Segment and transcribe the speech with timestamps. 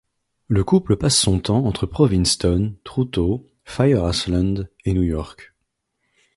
[0.47, 5.53] Le couple passe son temps entre Provincetown, Truto, Fire Island et New York.